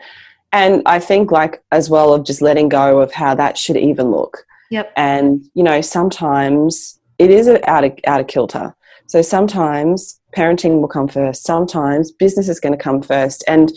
[0.52, 4.10] and I think like as well of just letting go of how that should even
[4.10, 4.46] look.
[4.70, 4.92] Yep.
[4.96, 8.74] And you know, sometimes it is out of out of kilter.
[9.12, 11.44] So sometimes parenting will come first.
[11.44, 13.44] Sometimes business is going to come first.
[13.46, 13.70] And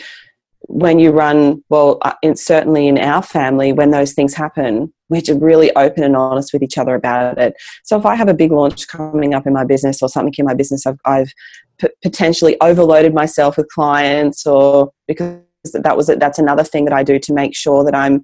[0.62, 5.19] when you run, well, uh, it's certainly in our family, when those things happen, we're
[5.19, 7.54] just really open and honest with each other about it.
[7.84, 10.45] So if I have a big launch coming up in my business or something in
[10.45, 11.34] my business, I've, I've
[11.80, 15.41] p- potentially overloaded myself with clients or because
[15.74, 18.24] that was that's another thing that I do to make sure that I'm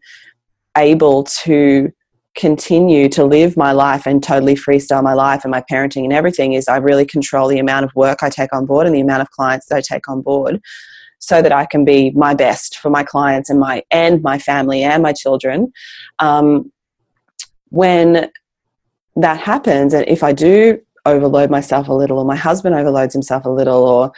[0.77, 1.91] able to
[2.35, 6.53] continue to live my life and totally freestyle my life and my parenting and everything
[6.53, 9.21] is I really control the amount of work I take on board and the amount
[9.21, 10.61] of clients that I take on board
[11.19, 14.83] so that I can be my best for my clients and my and my family
[14.83, 15.71] and my children.
[16.19, 16.71] Um,
[17.69, 18.29] when
[19.15, 23.45] that happens, and if I do overload myself a little, or my husband overloads himself
[23.45, 24.11] a little, or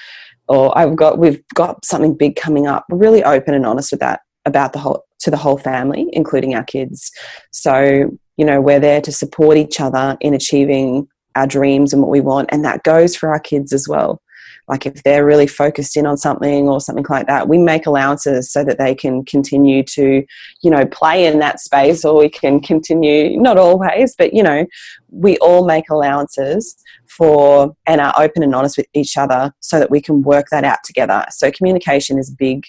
[0.48, 2.86] or I've got we've got something big coming up.
[2.90, 6.56] We're really open and honest with that about the whole to the whole family, including
[6.56, 7.12] our kids.
[7.52, 12.12] So, you know, we're there to support each other in achieving our dreams and what
[12.12, 14.22] we want, and that goes for our kids as well.
[14.68, 18.52] like if they're really focused in on something or something like that we make allowances
[18.52, 20.24] so that they can continue to
[20.62, 24.66] you know play in that space or we can continue not always but you know
[25.10, 26.76] we all make allowances
[27.08, 30.64] for and are open and honest with each other so that we can work that
[30.64, 32.66] out together so communication is big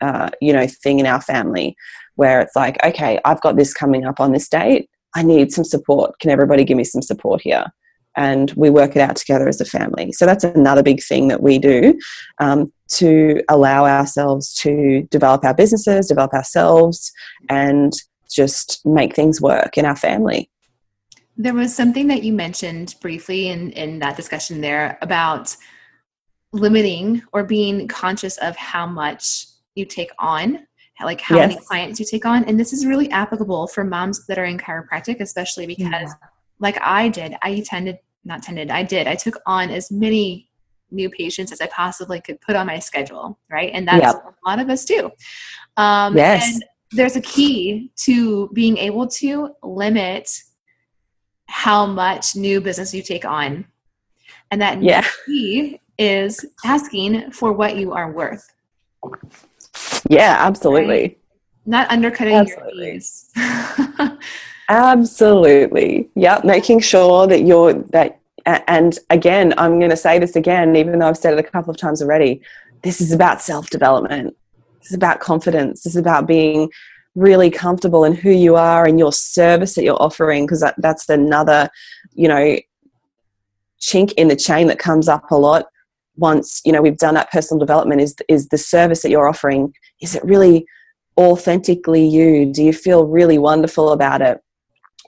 [0.00, 1.76] uh, you know thing in our family
[2.16, 5.64] where it's like okay i've got this coming up on this date i need some
[5.64, 7.64] support can everybody give me some support here
[8.18, 10.10] and we work it out together as a family.
[10.10, 11.96] So that's another big thing that we do
[12.40, 17.12] um, to allow ourselves to develop our businesses, develop ourselves,
[17.48, 17.92] and
[18.28, 20.50] just make things work in our family.
[21.36, 25.54] There was something that you mentioned briefly in, in that discussion there about
[26.52, 30.66] limiting or being conscious of how much you take on
[31.04, 31.48] like how yes.
[31.50, 34.58] many clients you take on and this is really applicable for moms that are in
[34.58, 36.12] chiropractic especially because yeah.
[36.58, 39.08] like i did i tended not tended, I did.
[39.08, 40.50] I took on as many
[40.90, 43.70] new patients as I possibly could put on my schedule, right?
[43.74, 44.16] And that's yep.
[44.24, 45.10] a lot of us do.
[45.76, 46.54] Um, yes.
[46.54, 50.30] And there's a key to being able to limit
[51.46, 53.66] how much new business you take on.
[54.50, 55.06] And that yeah.
[55.26, 58.46] key is asking for what you are worth.
[60.08, 61.00] Yeah, absolutely.
[61.02, 61.18] Right?
[61.66, 63.02] Not undercutting absolutely.
[63.36, 64.18] your.
[64.70, 66.10] Absolutely.
[66.14, 66.44] Yep.
[66.44, 71.08] Making sure that you're that and again, I'm going to say this again, even though
[71.08, 72.40] I've said it a couple of times already.
[72.82, 74.36] This is about self development.
[74.80, 75.82] This is about confidence.
[75.82, 76.70] This is about being
[77.14, 81.08] really comfortable in who you are and your service that you're offering, because that, that's
[81.08, 81.68] another,
[82.14, 82.58] you know,
[83.80, 85.66] chink in the chain that comes up a lot
[86.18, 89.72] once you know we've done that personal development is is the service that you're offering.
[90.00, 90.66] Is it really
[91.16, 92.52] authentically you?
[92.52, 94.40] Do you feel really wonderful about it?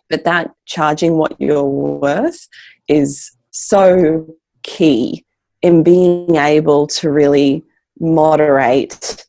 [0.08, 2.48] But that charging what you're worth
[2.88, 4.26] is so
[4.62, 5.24] key
[5.62, 7.64] in being able to really
[7.98, 9.26] moderate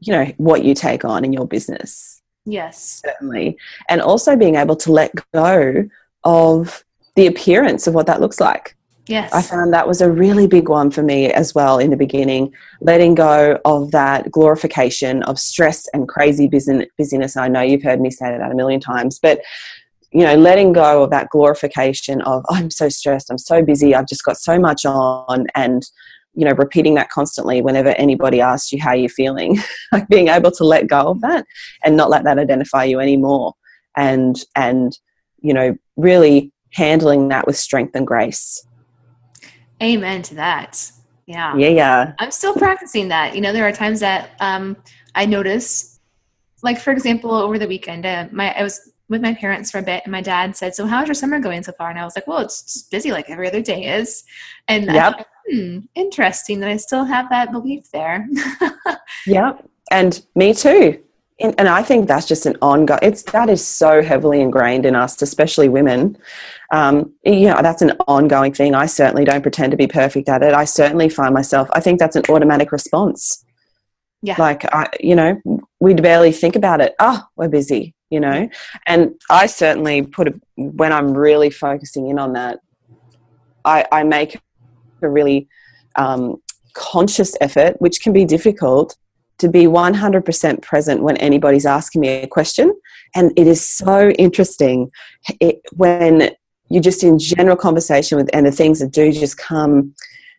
[0.00, 2.22] you know what you take on in your business.
[2.44, 3.02] Yes.
[3.04, 3.58] Certainly.
[3.88, 5.88] And also being able to let go
[6.24, 8.76] of the appearance of what that looks like
[9.08, 11.96] yes i found that was a really big one for me as well in the
[11.96, 17.82] beginning letting go of that glorification of stress and crazy business busyness i know you've
[17.82, 19.40] heard me say that a million times but
[20.10, 23.94] you know, letting go of that glorification of, oh, I'm so stressed, I'm so busy,
[23.94, 25.82] I've just got so much on, and,
[26.34, 29.58] you know, repeating that constantly whenever anybody asks you how you're feeling,
[29.92, 31.44] like being able to let go of that
[31.84, 33.54] and not let that identify you anymore.
[33.96, 34.96] And, and,
[35.40, 38.64] you know, really handling that with strength and grace.
[39.82, 40.90] Amen to that.
[41.26, 41.56] Yeah.
[41.56, 41.68] Yeah.
[41.68, 42.12] Yeah.
[42.18, 43.34] I'm still practicing that.
[43.34, 44.76] You know, there are times that um,
[45.14, 46.00] I notice,
[46.62, 49.82] like, for example, over the weekend, uh, my, I was with my parents for a
[49.82, 52.14] bit and my dad said so how's your summer going so far and i was
[52.14, 54.24] like well it's just busy like every other day is
[54.68, 55.16] and yep.
[55.16, 58.28] Thought, hmm, interesting that i still have that belief there
[59.26, 61.02] yep and me too
[61.40, 64.94] and, and, i think that's just an ongoing it's that is so heavily ingrained in
[64.94, 66.16] us especially women.
[66.70, 68.74] Um, you know that's an ongoing thing.
[68.74, 70.52] I certainly don't pretend to be perfect at it.
[70.52, 73.44] I certainly find myself i think that's an automatic response.
[74.22, 74.36] Yeah.
[74.38, 75.40] Like i you know
[75.80, 76.94] we'd barely think about it.
[76.98, 78.48] Oh we're busy you know?
[78.86, 82.60] And i certainly put a, when i'm really focusing in on that
[83.64, 84.40] i, I make
[85.02, 85.48] a really
[85.96, 86.42] um,
[86.74, 88.96] conscious effort which can be difficult
[89.38, 92.74] to be 100% present when anybody's asking me a question.
[93.14, 94.90] And it is so interesting
[95.40, 96.30] it, when
[96.68, 99.94] you're just in general conversation with and the things that do just come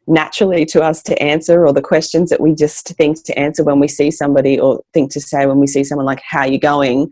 [0.07, 3.79] naturally to us to answer or the questions that we just think to answer when
[3.79, 6.59] we see somebody or think to say when we see someone like how are you
[6.59, 7.12] going?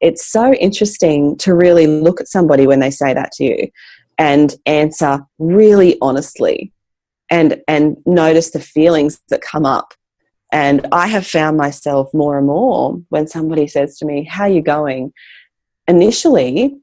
[0.00, 3.68] It's so interesting to really look at somebody when they say that to you
[4.16, 6.72] and answer really honestly
[7.30, 9.92] and and notice the feelings that come up
[10.52, 14.48] and i have found myself more and more when somebody says to me how are
[14.48, 15.12] you going?
[15.86, 16.76] Initially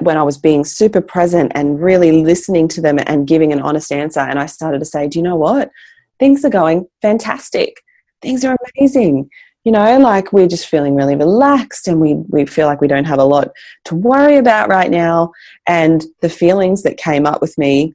[0.00, 3.92] when i was being super present and really listening to them and giving an honest
[3.92, 5.70] answer and i started to say do you know what?
[6.18, 7.82] Things are going fantastic.
[8.22, 9.30] Things are amazing.
[9.64, 13.04] You know like we're just feeling really relaxed and we we feel like we don't
[13.04, 13.48] have a lot
[13.86, 15.32] to worry about right now.
[15.66, 17.94] And the feelings that came up with me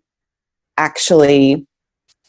[0.78, 1.66] actually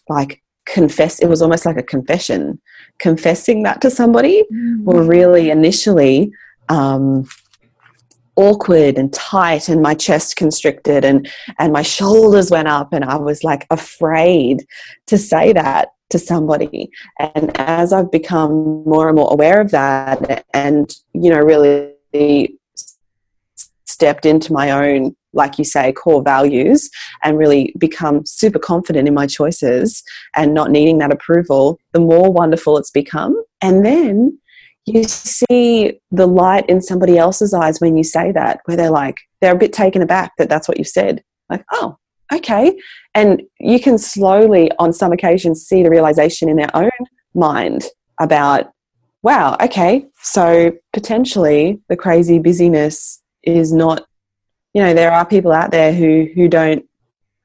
[0.08, 2.60] like confess it was almost like a confession
[2.98, 4.84] confessing that to somebody mm-hmm.
[4.84, 6.32] were really initially
[6.68, 7.26] um,
[8.36, 13.16] awkward and tight and my chest constricted and and my shoulders went up and I
[13.16, 14.64] was like afraid
[15.06, 20.44] to say that to somebody and as i've become more and more aware of that
[20.52, 22.58] and you know really
[23.86, 26.90] stepped into my own like you say, core values
[27.22, 30.02] and really become super confident in my choices
[30.36, 33.42] and not needing that approval, the more wonderful it's become.
[33.60, 34.38] And then
[34.84, 39.18] you see the light in somebody else's eyes when you say that, where they're like,
[39.40, 41.22] they're a bit taken aback that that's what you've said.
[41.48, 41.96] Like, oh,
[42.32, 42.76] okay.
[43.14, 46.90] And you can slowly, on some occasions, see the realization in their own
[47.34, 47.84] mind
[48.20, 48.72] about,
[49.22, 54.04] wow, okay, so potentially the crazy busyness is not,
[54.74, 56.84] you know, there are people out there who, who don't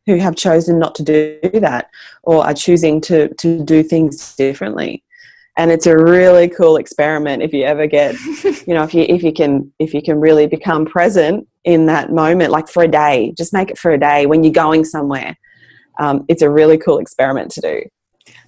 [0.07, 1.89] who have chosen not to do that
[2.23, 5.03] or are choosing to, to do things differently.
[5.57, 8.15] And it's a really cool experiment if you ever get
[8.67, 12.11] you know if you if you can if you can really become present in that
[12.11, 15.37] moment like for a day just make it for a day when you're going somewhere.
[15.99, 17.81] Um, it's a really cool experiment to do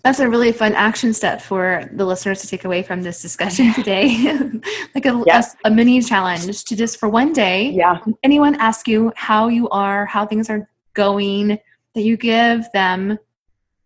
[0.03, 3.73] that's a really fun action step for the listeners to take away from this discussion
[3.73, 4.37] today.
[4.95, 7.99] Like a, a, a, mini challenge to just for one day yeah.
[8.23, 11.59] anyone ask you how you are how things are going
[11.93, 13.17] that you give them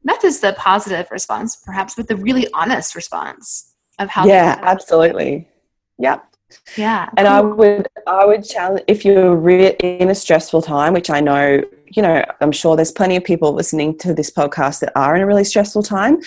[0.03, 5.47] not just the positive response perhaps but the really honest response of how yeah absolutely.
[5.99, 6.25] Yep.
[6.77, 7.09] Yeah.
[7.17, 11.19] And i would i would challenge if you're re- in a stressful time which i
[11.19, 11.61] know
[11.95, 15.21] you know i'm sure there's plenty of people listening to this podcast that are in
[15.21, 16.19] a really stressful time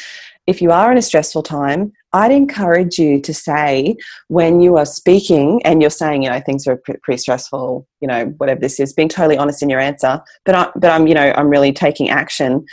[0.47, 3.97] if you are in a stressful time i'd encourage you to say
[4.29, 8.27] when you are speaking and you're saying you know things are pretty stressful you know
[8.39, 11.33] whatever this is being totally honest in your answer but I, but i'm you know
[11.37, 12.65] i'm really taking action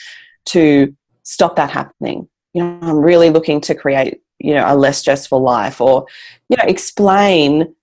[0.46, 2.28] to stop that happening.
[2.54, 6.06] You know, I'm really looking to create, you know, a less stressful life or,
[6.50, 7.74] you know, explain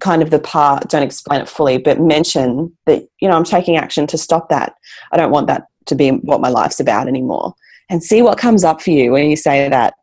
[0.00, 3.76] kind of the part, don't explain it fully, but mention that, you know, I'm taking
[3.76, 4.74] action to stop that.
[5.12, 7.54] I don't want that to be what my life's about anymore.
[7.90, 9.94] And see what comes up for you when you say that.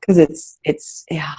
[0.00, 1.34] Because it's, it's, yeah,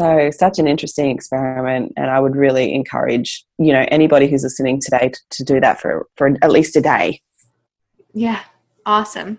[0.00, 4.80] so such an interesting experiment and i would really encourage you know anybody who's listening
[4.80, 7.20] today to, to do that for for at least a day
[8.14, 8.40] yeah
[8.90, 9.38] Awesome.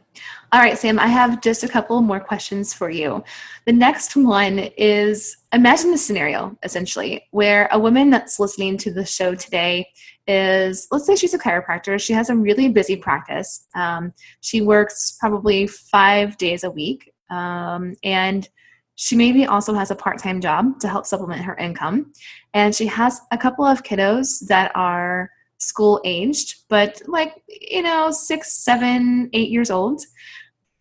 [0.54, 3.22] All right, Sam, I have just a couple more questions for you.
[3.66, 9.06] The next one is imagine the scenario, essentially, where a woman that's listening to the
[9.06, 9.90] show today
[10.26, 12.00] is, let's say she's a chiropractor.
[12.00, 13.68] She has a really busy practice.
[13.76, 17.12] Um, she works probably five days a week.
[17.30, 18.48] Um, and
[18.96, 22.14] she maybe also has a part time job to help supplement her income.
[22.54, 25.30] And she has a couple of kiddos that are
[25.62, 30.02] school aged, but like, you know, six, seven, eight years old.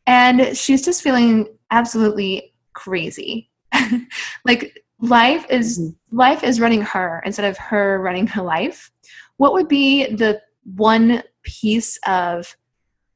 [0.06, 3.50] And she's just feeling absolutely crazy.
[4.44, 6.16] like life is mm-hmm.
[6.16, 8.90] life is running her instead of her running her life.
[9.36, 12.56] What would be the one piece of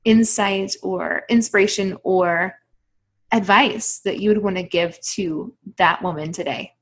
[0.04, 2.54] insight or inspiration or
[3.32, 6.73] advice that you would want to give to that woman today?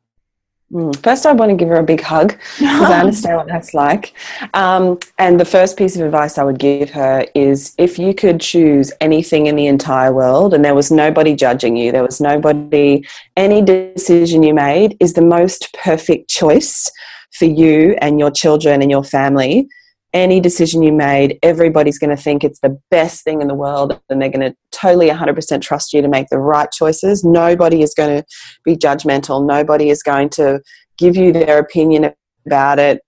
[0.72, 0.96] Mm.
[1.02, 4.14] First, I want to give her a big hug because I understand what that's like.
[4.54, 8.40] Um, and the first piece of advice I would give her is if you could
[8.40, 13.04] choose anything in the entire world and there was nobody judging you, there was nobody,
[13.36, 16.90] any decision you made is the most perfect choice
[17.32, 19.68] for you and your children and your family.
[20.12, 23.98] Any decision you made, everybody's going to think it's the best thing in the world
[24.10, 27.24] and they're going to totally 100% trust you to make the right choices.
[27.24, 28.26] Nobody is going to
[28.62, 29.46] be judgmental.
[29.46, 30.60] Nobody is going to
[30.98, 32.12] give you their opinion
[32.46, 33.00] about it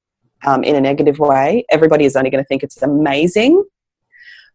[0.46, 1.64] um, in a negative way.
[1.70, 3.64] Everybody is only going to think it's amazing.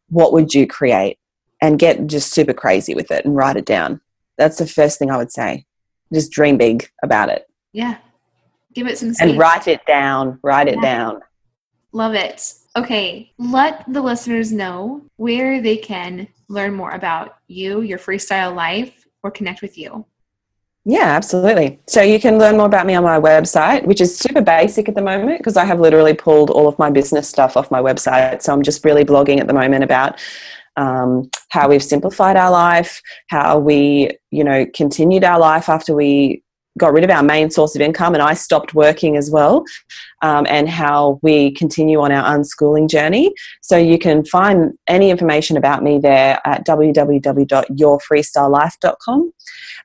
[0.10, 1.18] What would you create?
[1.62, 4.02] And get just super crazy with it and write it down.
[4.38, 5.66] That's the first thing I would say.
[6.14, 7.45] Just dream big about it.
[7.74, 7.97] Yeah.
[8.74, 9.30] Give it some space.
[9.30, 10.39] And write it down.
[10.41, 10.74] Write yeah.
[10.74, 11.22] it down.
[11.91, 12.53] Love it.
[12.75, 19.07] Okay, let the listeners know where they can learn more about you, your freestyle life,
[19.23, 20.05] or connect with you.
[20.85, 21.79] Yeah, absolutely.
[21.87, 24.95] So you can learn more about me on my website, which is super basic at
[24.95, 28.41] the moment because I have literally pulled all of my business stuff off my website.
[28.41, 30.19] So I'm just really blogging at the moment about
[30.77, 36.43] um, how we've simplified our life, how we, you know, continued our life after we
[36.80, 39.65] got rid of our main source of income and I stopped working as well,
[40.21, 43.32] um, and how we continue on our unschooling journey.
[43.61, 49.34] So you can find any information about me there at www.yourfreestylelife.com.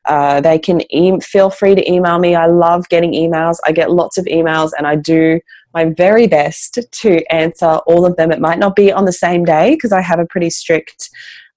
[0.06, 2.34] Uh, they can e- feel free to email me.
[2.34, 3.58] I love getting emails.
[3.66, 5.40] I get lots of emails and I do
[5.72, 8.30] my very best to answer all of them.
[8.30, 11.10] It might not be on the same day because I have a pretty strict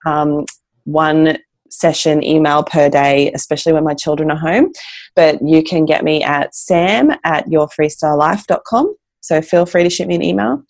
[0.06, 0.46] um,
[0.86, 1.38] one
[1.70, 4.72] session email per day, especially when my children are home.
[5.16, 8.96] But you can get me at sam at yourfreestylelife.com.
[9.22, 10.64] So feel free to shoot me an email.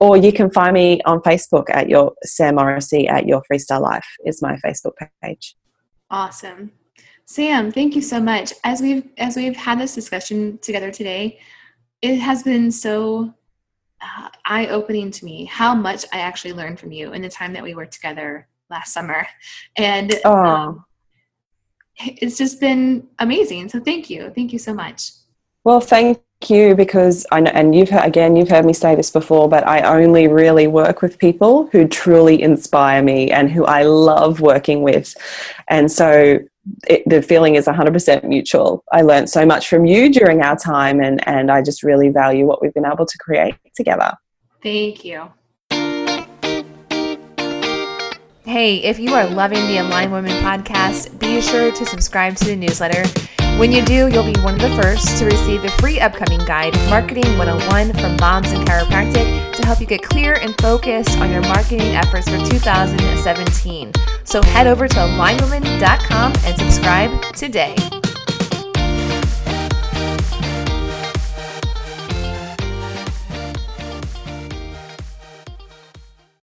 [0.00, 4.06] Or you can find me on Facebook at your Sam Morrisey at Your Freestyle Life
[4.24, 5.54] is my Facebook page.
[6.10, 6.72] Awesome.
[7.24, 8.52] Sam, thank you so much.
[8.64, 11.38] As we've as we've had this discussion together today,
[12.02, 13.32] it has been so
[14.02, 17.52] uh, eye opening to me how much I actually learned from you in the time
[17.52, 19.26] that we worked together last summer.
[19.76, 20.84] And um,
[21.98, 23.68] it's just been amazing.
[23.68, 24.30] So thank you.
[24.34, 25.10] Thank you so much.
[25.64, 29.10] Well, thank you because I know, and you've heard, again, you've heard me say this
[29.10, 33.82] before, but I only really work with people who truly inspire me and who I
[33.82, 35.14] love working with.
[35.68, 36.38] And so
[36.88, 38.84] it, the feeling is 100% mutual.
[38.90, 42.46] I learned so much from you during our time, and, and I just really value
[42.46, 44.12] what we've been able to create together.
[44.62, 45.30] Thank you.
[48.50, 52.56] Hey, if you are loving the Aligned Women podcast, be sure to subscribe to the
[52.56, 53.06] newsletter.
[53.60, 56.74] When you do, you'll be one of the first to receive the free upcoming guide,
[56.90, 61.42] Marketing 101 from Moms in Chiropractic, to help you get clear and focused on your
[61.42, 63.92] marketing efforts for 2017.
[64.24, 67.76] So head over to alignedwomen.com and subscribe today.